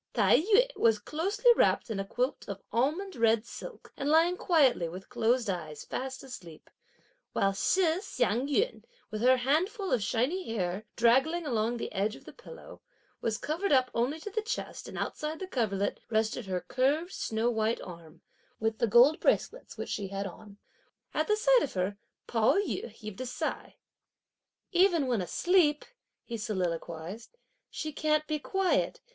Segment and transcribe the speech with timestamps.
[0.15, 4.89] Tai yü was closely wrapped in a quilt of almond red silk, and lying quietly,
[4.89, 6.71] with closed eyes fast asleep;
[7.33, 12.25] while Shih Hsiang yün, with her handful of shiny hair draggling along the edge of
[12.25, 12.81] the pillow,
[13.21, 17.51] was covered only up to the chest, and outside the coverlet rested her curved snow
[17.51, 18.23] white arm,
[18.59, 20.57] with the gold bracelets, which she had on.
[21.13, 23.75] At the sight of her, Pao yü heaved a sigh.
[24.71, 25.85] "Even when asleep,"
[26.23, 27.37] he soliloquised,
[27.69, 28.99] "she can't be quiet!